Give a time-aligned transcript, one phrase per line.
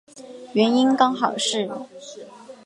[0.53, 1.69] 原因刚好是